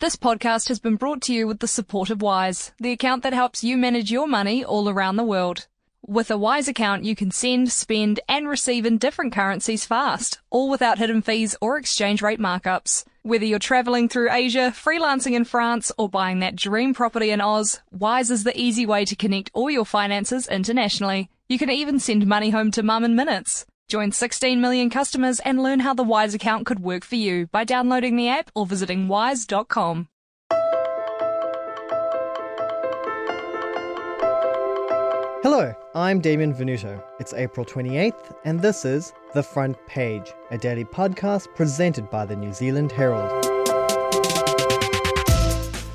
[0.00, 3.34] This podcast has been brought to you with the support of Wise, the account that
[3.34, 5.66] helps you manage your money all around the world.
[6.06, 10.70] With a Wise account, you can send, spend, and receive in different currencies fast, all
[10.70, 13.04] without hidden fees or exchange rate markups.
[13.24, 17.82] Whether you're traveling through Asia, freelancing in France, or buying that dream property in Oz,
[17.90, 21.28] Wise is the easy way to connect all your finances internationally.
[21.46, 23.66] You can even send money home to mum in minutes.
[23.90, 27.64] Join 16 million customers and learn how the Wise account could work for you by
[27.64, 30.06] downloading the app or visiting wise.com.
[35.42, 37.02] Hello, I'm Damien Venuto.
[37.18, 42.36] It's April 28th, and this is The Front Page, a daily podcast presented by the
[42.36, 43.42] New Zealand Herald.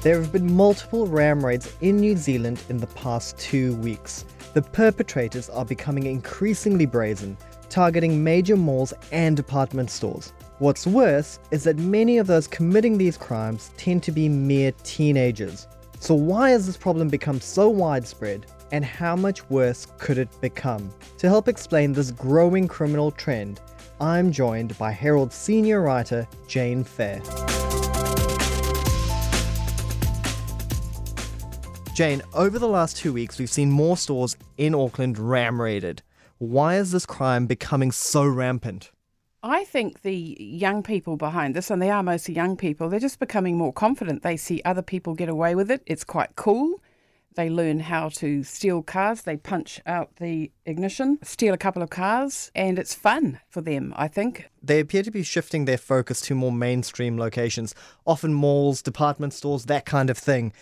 [0.02, 4.26] There have been multiple ram raids in New Zealand in the past two weeks.
[4.54, 7.38] The perpetrators are becoming increasingly brazen,
[7.76, 10.32] targeting major malls and department stores.
[10.60, 15.68] What's worse is that many of those committing these crimes tend to be mere teenagers.
[16.00, 20.90] So, why has this problem become so widespread, and how much worse could it become?
[21.18, 23.60] To help explain this growing criminal trend,
[24.00, 27.22] I'm joined by Herald senior writer Jane Phare.
[31.94, 36.02] Jane, over the last two weeks, we've seen more stores in Auckland ram raided.
[36.38, 38.92] Why is this crime becoming so rampant?
[39.42, 43.20] I think the young people behind this, and they are mostly young people, they're just
[43.20, 44.22] becoming more confident.
[44.22, 45.82] They see other people get away with it.
[45.86, 46.82] It's quite cool.
[47.36, 49.22] They learn how to steal cars.
[49.22, 53.94] They punch out the ignition, steal a couple of cars, and it's fun for them,
[53.96, 54.50] I think.
[54.64, 57.76] They appear to be shifting their focus to more mainstream locations,
[58.06, 60.54] often malls, department stores, that kind of thing.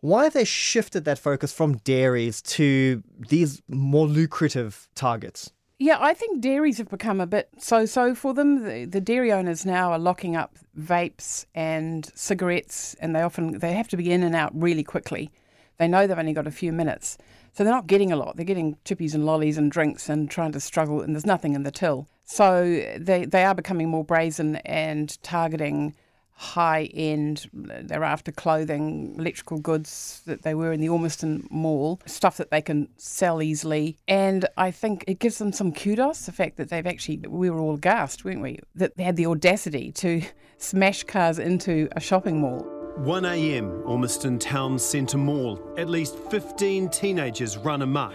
[0.00, 5.52] Why have they shifted that focus from dairies to these more lucrative targets?
[5.78, 8.64] Yeah, I think dairies have become a bit so so for them.
[8.64, 13.72] The, the, dairy owners now are locking up vapes and cigarettes, and they often they
[13.72, 15.30] have to be in and out really quickly.
[15.78, 17.16] They know they've only got a few minutes,
[17.52, 18.36] so they're not getting a lot.
[18.36, 21.62] They're getting chippies and lollies and drinks and trying to struggle, and there's nothing in
[21.62, 22.08] the till.
[22.24, 22.64] So
[22.98, 25.94] they they are becoming more brazen and targeting
[26.40, 32.38] high end, they're after clothing, electrical goods that they were in the Ormiston Mall, stuff
[32.38, 33.98] that they can sell easily.
[34.08, 37.60] And I think it gives them some kudos, the fact that they've actually, we were
[37.60, 38.58] all gassed, weren't we?
[38.74, 40.22] That they had the audacity to
[40.56, 42.66] smash cars into a shopping mall.
[43.00, 45.60] 1am, Ormiston Town Centre Mall.
[45.76, 48.14] At least 15 teenagers run amok.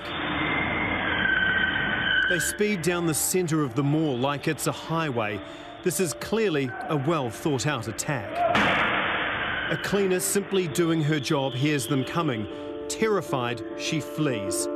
[2.30, 5.40] They speed down the centre of the mall like it's a highway
[5.86, 8.28] this is clearly a well thought out attack.
[9.72, 12.48] A cleaner simply doing her job hears them coming.
[12.90, 14.68] Terrified, she flees.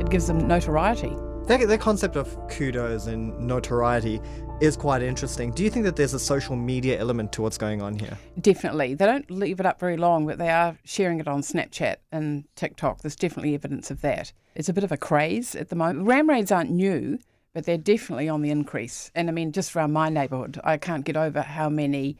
[0.00, 1.16] It gives them notoriety.
[1.46, 4.20] That, that concept of kudos and notoriety
[4.60, 5.52] is quite interesting.
[5.52, 8.18] Do you think that there's a social media element to what's going on here?
[8.40, 8.94] Definitely.
[8.94, 12.44] They don't leave it up very long, but they are sharing it on Snapchat and
[12.56, 13.02] TikTok.
[13.02, 14.32] There's definitely evidence of that.
[14.56, 16.08] It's a bit of a craze at the moment.
[16.08, 17.18] Ram raids aren't new
[17.52, 19.10] but they're definitely on the increase.
[19.14, 22.18] And I mean, just around my neighbourhood, I can't get over how many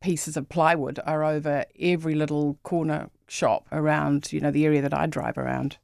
[0.00, 4.94] pieces of plywood are over every little corner shop around, you know, the area that
[4.94, 5.76] I drive around.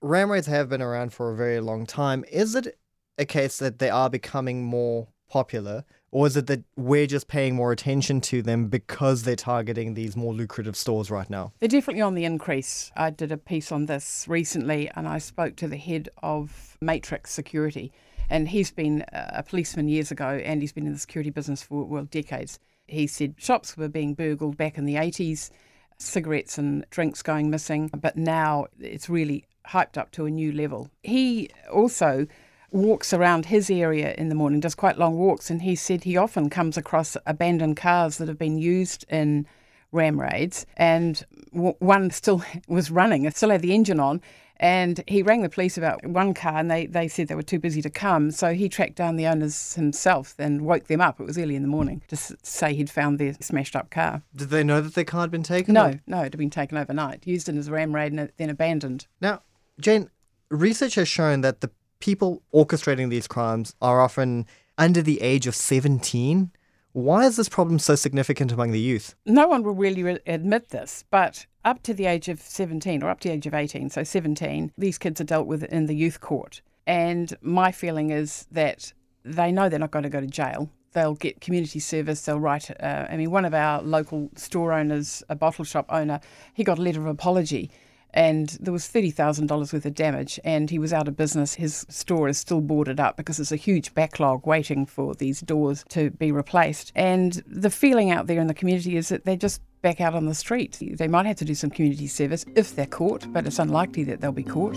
[0.00, 2.24] Ram raids have been around for a very long time.
[2.30, 2.78] Is it
[3.18, 7.54] a case that they are becoming more popular, or is it that we're just paying
[7.54, 11.52] more attention to them because they're targeting these more lucrative stores right now?
[11.60, 12.90] They're definitely on the increase.
[12.96, 17.32] I did a piece on this recently, and I spoke to the head of Matrix
[17.32, 17.92] Security
[18.32, 21.84] and he's been a policeman years ago and he's been in the security business for,
[21.84, 22.58] well, decades.
[22.86, 25.50] He said shops were being burgled back in the 80s,
[25.98, 30.90] cigarettes and drinks going missing, but now it's really hyped up to a new level.
[31.02, 32.26] He also
[32.70, 36.16] walks around his area in the morning, does quite long walks, and he said he
[36.16, 39.46] often comes across abandoned cars that have been used in
[39.92, 44.20] ram raids, and one still was running, it still had the engine on,
[44.62, 47.58] and he rang the police about one car and they, they said they were too
[47.58, 48.30] busy to come.
[48.30, 51.18] So he tracked down the owners himself and woke them up.
[51.18, 54.22] It was early in the morning to say he'd found their smashed up car.
[54.36, 55.74] Did they know that their car had been taken?
[55.74, 56.00] No, or?
[56.06, 59.08] no, it had been taken overnight, used in as a ram raid and then abandoned.
[59.20, 59.42] Now,
[59.80, 60.10] Jane,
[60.48, 64.46] research has shown that the people orchestrating these crimes are often
[64.78, 66.52] under the age of 17.
[66.92, 69.14] Why is this problem so significant among the youth?
[69.24, 73.08] No one will really re- admit this, but up to the age of 17 or
[73.08, 75.96] up to the age of 18, so 17, these kids are dealt with in the
[75.96, 76.60] youth court.
[76.86, 78.92] And my feeling is that
[79.24, 80.68] they know they're not going to go to jail.
[80.92, 82.22] They'll get community service.
[82.26, 82.70] They'll write.
[82.78, 86.20] Uh, I mean, one of our local store owners, a bottle shop owner,
[86.52, 87.70] he got a letter of apology
[88.14, 91.54] and there was $30,000 worth of damage and he was out of business.
[91.54, 95.84] His store is still boarded up because there's a huge backlog waiting for these doors
[95.90, 96.92] to be replaced.
[96.94, 100.26] And the feeling out there in the community is that they're just back out on
[100.26, 100.78] the street.
[100.80, 104.20] They might have to do some community service if they're caught, but it's unlikely that
[104.20, 104.76] they'll be caught.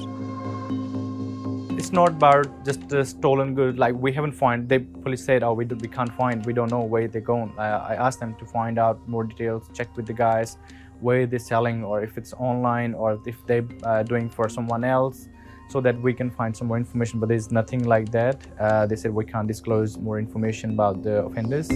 [1.78, 3.78] It's not about just the stolen goods.
[3.78, 4.70] Like we haven't found.
[4.70, 6.44] The police said, "Oh, we, we can't find.
[6.46, 9.70] We don't know where they're going." Uh, I asked them to find out more details.
[9.74, 10.58] Check with the guys
[11.02, 15.28] where they're selling, or if it's online, or if they're uh, doing for someone else,
[15.70, 17.20] so that we can find some more information.
[17.20, 18.38] But there's nothing like that.
[18.60, 21.70] Uh, they said we can't disclose more information about the offenders.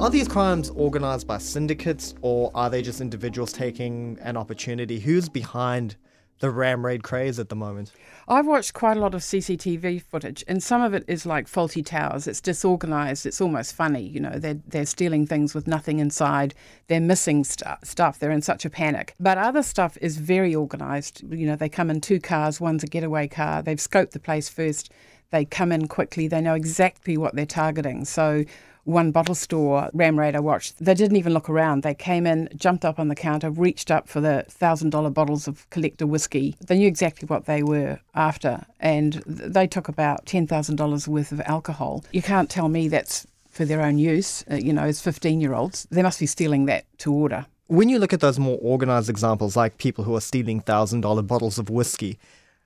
[0.00, 4.98] Are these crimes organized by syndicates or are they just individuals taking an opportunity?
[4.98, 5.96] Who's behind
[6.40, 7.92] the ram raid craze at the moment?
[8.26, 11.84] I've watched quite a lot of CCTV footage, and some of it is like Fawlty
[11.84, 12.26] Towers.
[12.26, 13.26] It's disorganized.
[13.26, 14.02] It's almost funny.
[14.02, 16.54] You know, they're, they're stealing things with nothing inside.
[16.86, 18.18] They're missing st- stuff.
[18.18, 19.14] They're in such a panic.
[19.20, 21.22] But other stuff is very organized.
[21.30, 22.60] You know, they come in two cars.
[22.60, 23.62] One's a getaway car.
[23.62, 24.90] They've scoped the place first.
[25.30, 26.28] They come in quickly.
[26.28, 28.04] They know exactly what they're targeting.
[28.06, 28.44] So
[28.84, 31.82] one bottle store ram raid I watched, they didn't even look around.
[31.82, 35.48] They came in, jumped up on the counter, reached up for the thousand dollar bottles
[35.48, 36.56] of collector whiskey.
[36.66, 41.32] They knew exactly what they were after, and they took about ten thousand dollars worth
[41.32, 42.04] of alcohol.
[42.12, 44.44] You can't tell me that's for their own use.
[44.50, 47.46] Uh, you know, as fifteen year olds, they must be stealing that to order.
[47.66, 51.22] When you look at those more organized examples, like people who are stealing thousand dollar
[51.22, 52.18] bottles of whiskey,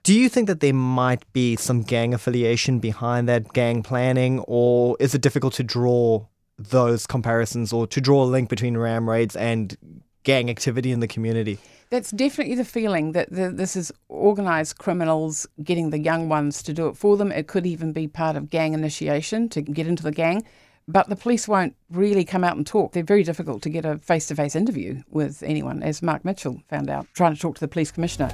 [0.03, 4.97] do you think that there might be some gang affiliation behind that gang planning, or
[5.01, 6.27] is it difficult to draw
[6.59, 9.77] those comparisons or to draw a link between ram raids and
[10.25, 11.59] gang activity in the community?
[11.91, 16.75] That's definitely the feeling that the, this is organised criminals getting the young ones to
[16.75, 17.33] do it for them.
[17.33, 20.45] It could even be part of gang initiation to get into the gang.
[20.87, 22.93] But the police won't really come out and talk.
[22.93, 26.63] They're very difficult to get a face to face interview with anyone, as Mark Mitchell
[26.69, 28.31] found out, trying to talk to the police commissioner.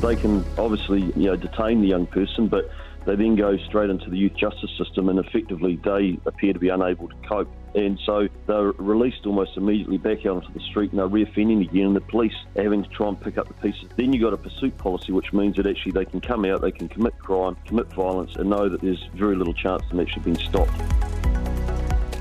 [0.00, 2.70] They can obviously you know detain the young person, but
[3.06, 6.68] they then go straight into the youth justice system, and effectively they appear to be
[6.68, 7.50] unable to cope.
[7.74, 11.86] And so they're released almost immediately back out onto the street and they're reoffending again,
[11.86, 13.88] and the police are having to try and pick up the pieces.
[13.96, 16.72] Then you've got a pursuit policy, which means that actually they can come out, they
[16.72, 20.24] can commit crime, commit violence, and know that there's very little chance of them actually
[20.24, 20.99] being stopped.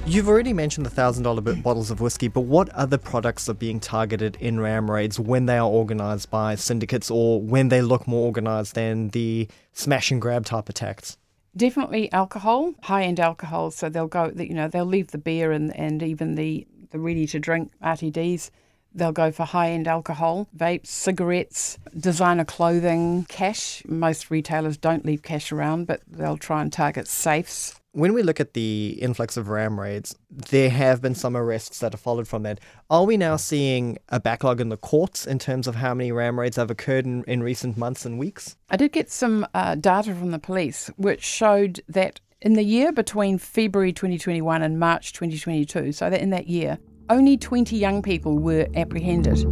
[0.09, 3.79] You've already mentioned the thousand dollar bottles of whiskey, but what other products are being
[3.79, 8.25] targeted in ram raids when they are organized by syndicates or when they look more
[8.25, 11.15] organized than the smash and grab type attacks?
[11.55, 13.69] Definitely alcohol, high end alcohol.
[13.69, 17.27] So they'll go, you know, they'll leave the beer and, and even the, the ready
[17.27, 18.49] to drink RTDs.
[18.95, 23.83] They'll go for high end alcohol, vapes, cigarettes, designer clothing, cash.
[23.85, 28.39] Most retailers don't leave cash around, but they'll try and target safes when we look
[28.39, 32.43] at the influx of ram raids, there have been some arrests that have followed from
[32.43, 32.59] that.
[32.89, 36.39] Are we now seeing a backlog in the courts in terms of how many ram
[36.39, 38.55] raids have occurred in, in recent months and weeks?
[38.69, 42.91] I did get some uh, data from the police which showed that in the year
[42.91, 46.77] between February 2021 and March 2022, so that in that year,
[47.09, 49.45] only 20 young people were apprehended.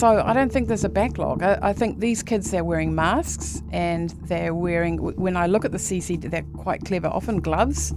[0.00, 1.42] So I don't think there's a backlog.
[1.42, 4.96] I, I, think these kids they're wearing masks and they're wearing.
[4.96, 7.08] When I look at the CC, they're quite clever.
[7.08, 7.92] Often gloves.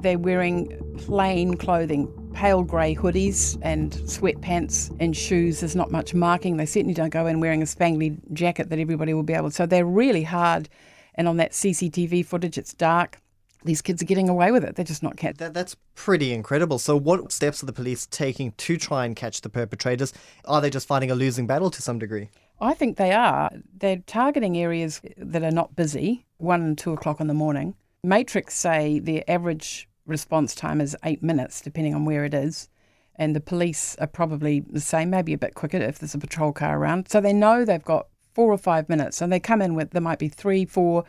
[0.00, 5.60] They're wearing plain clothing, pale grey hoodies and sweatpants and shoes.
[5.60, 6.56] There's not much marking.
[6.56, 9.50] They certainly don't go in wearing a spangly jacket that everybody will be able.
[9.50, 9.54] to.
[9.54, 10.68] So they're really hard.
[11.14, 13.20] And on that CCTV footage, it's dark
[13.64, 14.76] these kids are getting away with it.
[14.76, 15.38] They're just not catch.
[15.38, 16.78] That, that's pretty incredible.
[16.78, 20.12] So, what steps are the police taking to try and catch the perpetrators?
[20.44, 22.28] Are they just fighting a losing battle to some degree?
[22.60, 23.50] I think they are.
[23.76, 27.74] They're targeting areas that are not busy, one and two o'clock in the morning.
[28.02, 32.68] Matrix say their average response time is eight minutes, depending on where it is.
[33.16, 36.52] And the police are probably the same, maybe a bit quicker if there's a patrol
[36.52, 37.08] car around.
[37.08, 39.20] So they know they've got four or five minutes.
[39.20, 41.04] And they come in with, there might be three, four,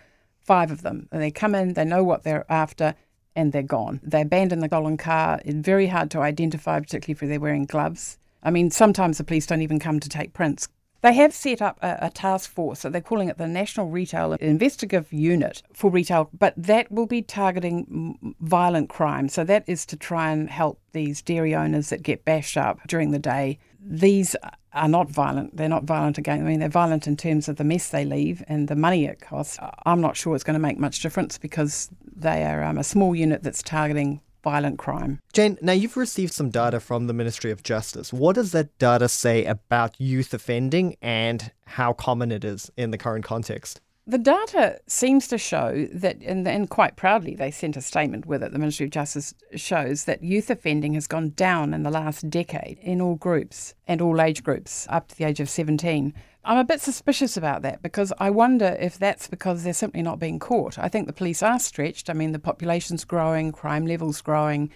[0.46, 1.10] five of them.
[1.12, 2.96] And they come in, they know what they're after,
[3.36, 4.00] and they're gone.
[4.04, 5.42] They abandon the stolen car.
[5.44, 8.18] It's very hard to identify, particularly if they're wearing gloves.
[8.42, 10.70] I mean, sometimes the police don't even come to take prints.
[11.02, 14.34] They have set up a, a, task force, so they're calling it the National Retail
[14.34, 19.30] Investigative Unit for retail, but that will be targeting violent crime.
[19.30, 23.12] So that is to try and help these dairy owners that get bashed up during
[23.12, 23.60] the day.
[23.88, 24.36] These
[24.74, 25.56] are not violent.
[25.56, 26.42] They're not violent again.
[26.42, 29.22] I mean, they're violent in terms of the mess they leave and the money it
[29.22, 29.60] costs.
[29.86, 33.16] I'm not sure it's going to make much difference because they are um, a small
[33.16, 35.20] unit that's targeting violent crime.
[35.34, 38.14] Jane, now you've received some data from the Ministry of Justice.
[38.14, 42.98] What does that data say about youth offending and how common it is in the
[42.98, 43.82] current context?
[44.08, 48.44] The data seems to show that, and, and, quite proudly, they sent a statement with
[48.44, 48.52] it.
[48.52, 52.78] The Ministry of Justice shows that youth offending has gone down in the last decade
[52.84, 56.14] in all groups and all age groups up to the age of 17.
[56.44, 60.20] I'm a bit suspicious about that because I wonder if that's because they're simply not
[60.20, 60.78] being caught.
[60.78, 62.08] I think the police are stretched.
[62.08, 64.70] I mean, the population's growing, crime levels growing.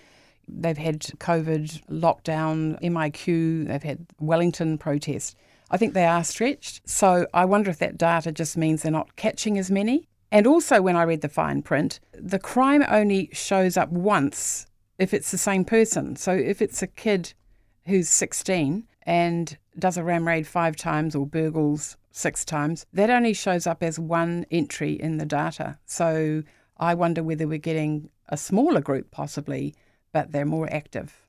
[0.47, 5.37] They've had COVID lockdown, MIQ, they've had Wellington protest.
[5.71, 6.87] I think they are stretched.
[6.87, 10.07] So I wonder if that data just means they're not catching as many.
[10.31, 15.13] And also, when I read the fine print, the crime only shows up once if
[15.13, 16.15] it's the same person.
[16.15, 17.33] So if it's a kid
[17.85, 23.33] who's 16 and does a ram raid five times or burgles six times, that only
[23.33, 25.79] shows up as one entry in the data.
[25.85, 26.43] So
[26.77, 29.73] I wonder whether we're getting a smaller group possibly,
[30.11, 31.25] but they're more active.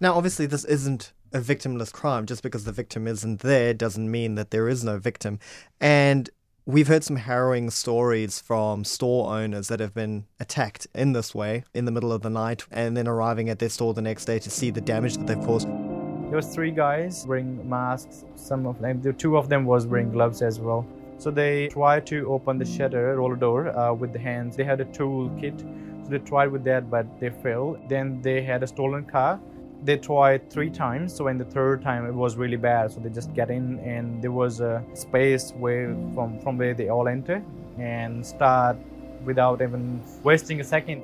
[0.00, 2.24] Now, obviously, this isn't a victimless crime.
[2.24, 5.38] Just because the victim isn't there doesn't mean that there is no victim.
[5.80, 6.30] And
[6.64, 11.64] we've heard some harrowing stories from store owners that have been attacked in this way
[11.74, 14.38] in the middle of the night and then arriving at their store the next day
[14.38, 15.66] to see the damage that they've caused.
[15.66, 18.24] There was three guys wearing masks.
[18.36, 20.86] Some of them, the two of them was wearing gloves as well.
[21.18, 24.56] So they tried to open the shutter, roller door, uh, with the hands.
[24.56, 27.88] They had a tool kit, so they tried with that, but they failed.
[27.88, 29.40] Then they had a stolen car
[29.84, 33.10] they tried three times so in the third time it was really bad so they
[33.10, 37.42] just get in and there was a space where from from where they all enter
[37.78, 38.76] and start
[39.24, 41.02] without even wasting a second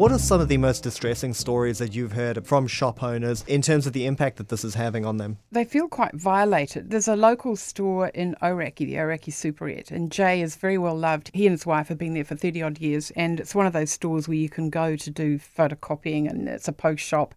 [0.00, 3.60] what are some of the most distressing stories that you've heard from shop owners in
[3.60, 5.36] terms of the impact that this is having on them?
[5.52, 6.90] They feel quite violated.
[6.90, 11.30] There's a local store in Ōrākei, the Ōrākei Superette, and Jay is very well loved.
[11.34, 13.74] He and his wife have been there for 30 odd years, and it's one of
[13.74, 17.34] those stores where you can go to do photocopying, and it's a post shop,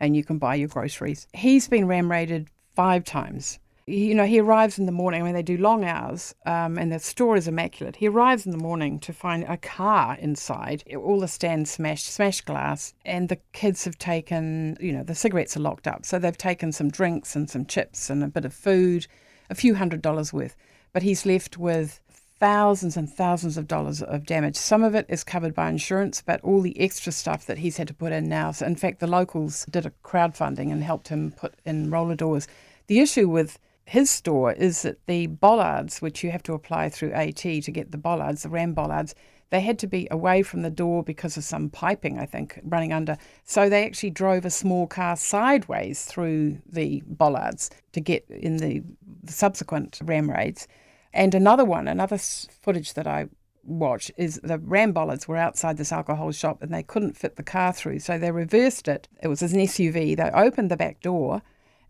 [0.00, 1.26] and you can buy your groceries.
[1.34, 3.58] He's been ram raided five times
[3.88, 5.22] you know, he arrives in the morning.
[5.22, 7.94] I mean, they do long hours, um, and the store is immaculate.
[7.94, 12.46] He arrives in the morning to find a car inside, all the stands smashed, smashed
[12.46, 16.36] glass, and the kids have taken, you know, the cigarettes are locked up, so they've
[16.36, 19.06] taken some drinks and some chips and a bit of food,
[19.50, 20.56] a few hundred dollars worth.
[20.92, 22.00] But he's left with
[22.40, 24.56] thousands and thousands of dollars of damage.
[24.56, 27.86] Some of it is covered by insurance, but all the extra stuff that he's had
[27.86, 28.50] to put in now.
[28.50, 32.48] So, in fact, the locals did a crowdfunding and helped him put in roller doors.
[32.88, 37.12] The issue with his store is that the bollards, which you have to apply through
[37.12, 39.14] AT to get the bollards, the RAM bollards,
[39.50, 42.92] they had to be away from the door because of some piping, I think, running
[42.92, 43.16] under.
[43.44, 48.82] So they actually drove a small car sideways through the bollards to get in the
[49.28, 50.66] subsequent ram raids.
[51.12, 53.28] And another one, another footage that I
[53.62, 57.44] watch is the ram bollards were outside this alcohol shop and they couldn't fit the
[57.44, 58.00] car through.
[58.00, 59.06] So they reversed it.
[59.22, 60.16] It was an SUV.
[60.16, 61.42] They opened the back door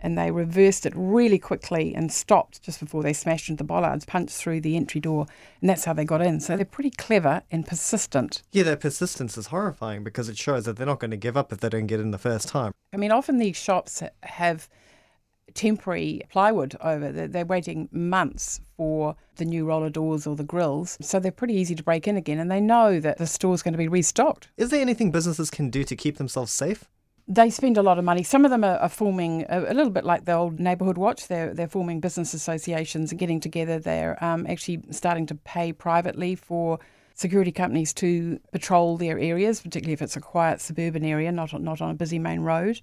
[0.06, 4.04] and they reversed it really quickly and stopped just before they smashed into the bollards,
[4.04, 5.26] punched through the entry door,
[5.60, 6.38] and that's how they got in.
[6.38, 8.44] So they're pretty clever and persistent.
[8.52, 11.52] Yeah, their persistence is horrifying because it shows that they're not going to give up
[11.52, 12.70] if they don't get in the first time.
[12.92, 14.68] I mean, often these shops have
[15.54, 17.10] temporary plywood over.
[17.10, 20.98] They're, waiting months for the new roller doors or the grills.
[21.00, 23.74] So they're pretty easy to break in again and they know that the store's going
[23.74, 24.50] to be restocked.
[24.56, 26.84] Is there anything businesses can do to keep themselves safe?
[27.28, 28.22] They spend a lot of money.
[28.22, 31.26] Some of them are, are forming a, a, little bit like the old neighbourhood watch.
[31.26, 33.78] They're they're forming business associations and getting together.
[33.78, 36.78] They're um, actually starting to pay privately for
[37.14, 41.80] security companies to patrol their areas, particularly if it's a quiet suburban area, not not
[41.80, 42.80] on a busy main road.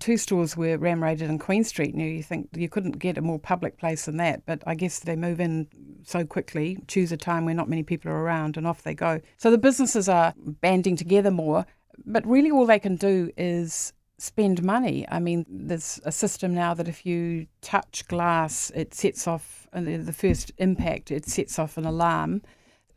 [0.00, 1.94] Two stores were ram raided in Queen Street.
[1.94, 5.00] Now you think you couldn't get a more public place than that, but I guess
[5.00, 5.66] they move in
[6.04, 9.20] so quickly, choose a time where not many people are around, and off they go.
[9.38, 11.66] So the businesses are banding together more
[12.06, 15.06] but really, all they can do is spend money.
[15.08, 19.80] I mean, there's a system now that if you touch glass, it sets off uh,
[19.80, 22.42] the first impact, it sets off an alarm.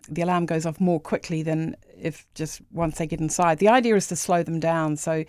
[0.10, 3.60] The alarm goes off more quickly than if just once they get inside.
[3.60, 4.98] The idea is to slow them down.
[4.98, 5.24] So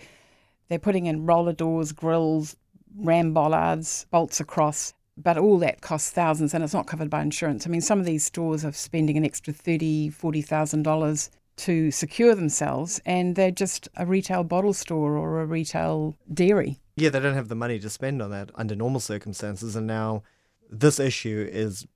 [0.67, 2.55] they're putting in roller doors, grills,
[2.97, 4.93] ram bollards, bolts across.
[5.15, 7.67] But all that costs thousands and it's not covered by insurance.
[7.67, 11.91] I mean, some of these stores are spending an extra thirty, forty thousand dollars to
[11.91, 16.79] secure themselves, and they're just a retail bottle store or a retail dairy.
[16.95, 20.23] Yeah, they don't have the money to spend on that under normal circumstances, and now
[20.69, 21.87] this issue is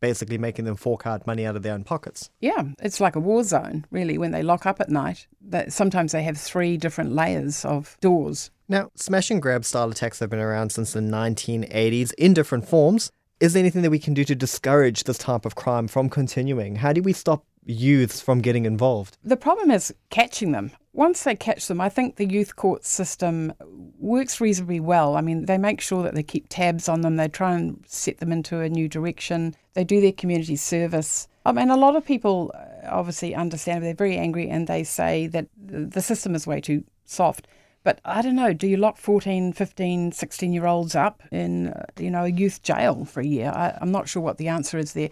[0.00, 2.30] basically making them fork out money out of their own pockets.
[2.40, 5.26] Yeah, it's like a war zone, really, when they lock up at night.
[5.40, 8.50] That sometimes they have three different layers of doors.
[8.68, 13.10] Now, smash and grab style attacks have been around since the 1980s in different forms.
[13.40, 16.76] Is there anything that we can do to discourage this type of crime from continuing?
[16.76, 19.16] How do we stop youths from getting involved?
[19.22, 20.72] The problem is catching them.
[20.92, 23.52] once they catch them, I think the youth court system
[23.98, 25.16] works reasonably well.
[25.16, 28.18] I mean, they make sure that they keep tabs on them, they try and set
[28.18, 31.28] them into a new direction, they do their community service.
[31.46, 35.28] I mean, a lot of people uh, obviously understand, they're very angry and they say
[35.28, 37.46] that the system is way too soft.
[37.84, 41.86] But I don't know, do you lock 14, 15, 16 year olds up in, uh,
[41.98, 43.50] you know, a youth jail for a year?
[43.50, 45.10] I, I'm not sure what the answer is there.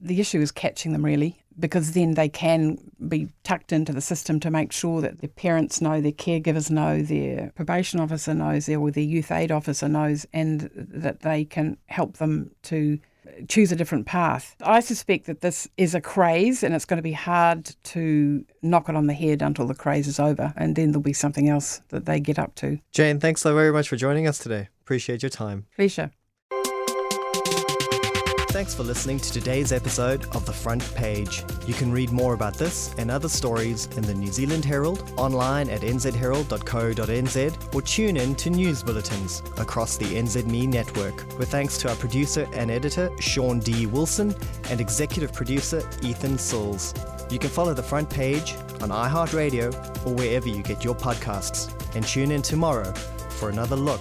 [0.00, 4.40] The issue is catching them really, because then they can be tucked into the system
[4.40, 8.90] to make sure that their parents know, their caregivers know, their probation officer knows, or
[8.90, 12.98] their youth aid officer knows, and that they can help them to
[13.48, 14.56] choose a different path.
[14.62, 18.88] I suspect that this is a craze and it's going to be hard to knock
[18.88, 21.80] it on the head until the craze is over and then there'll be something else
[21.88, 22.78] that they get up to.
[22.92, 24.68] Jane, thanks so very much for joining us today.
[24.82, 25.66] Appreciate your time.
[25.74, 26.10] Pleasure.
[28.54, 31.42] Thanks for listening to today's episode of The Front Page.
[31.66, 35.68] You can read more about this and other stories in the New Zealand Herald, online
[35.68, 41.36] at nzherald.co.nz, or tune in to news bulletins across the NZME network.
[41.36, 43.86] With thanks to our producer and editor, Shaun D.
[43.86, 44.32] Wilson,
[44.70, 46.94] and executive producer, Ethan Sills.
[47.30, 51.72] You can follow The Front Page on iHeartRadio or wherever you get your podcasts.
[51.96, 52.92] And tune in tomorrow
[53.30, 54.00] for another look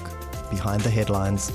[0.51, 1.51] behind the headlines.